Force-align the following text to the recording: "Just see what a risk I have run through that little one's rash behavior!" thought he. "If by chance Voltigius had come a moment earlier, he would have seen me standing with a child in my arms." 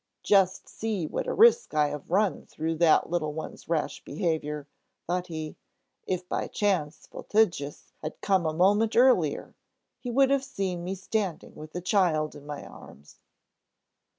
"Just 0.23 0.67
see 0.67 1.05
what 1.05 1.27
a 1.27 1.33
risk 1.35 1.75
I 1.75 1.89
have 1.89 2.09
run 2.09 2.43
through 2.47 2.77
that 2.77 3.11
little 3.11 3.33
one's 3.33 3.69
rash 3.69 4.03
behavior!" 4.03 4.65
thought 5.05 5.27
he. 5.27 5.57
"If 6.07 6.27
by 6.27 6.47
chance 6.47 7.05
Voltigius 7.05 7.91
had 8.01 8.19
come 8.19 8.47
a 8.47 8.51
moment 8.51 8.95
earlier, 8.97 9.53
he 9.99 10.09
would 10.09 10.31
have 10.31 10.43
seen 10.43 10.83
me 10.83 10.95
standing 10.95 11.53
with 11.53 11.75
a 11.75 11.81
child 11.81 12.33
in 12.33 12.47
my 12.47 12.65
arms." 12.65 13.17